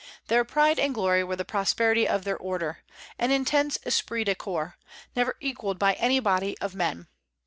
[0.29, 2.79] Their pride and glory were the prosperity of their Order,
[3.19, 4.75] an intense esprit de corps,
[5.15, 7.07] never equalled by any body of men.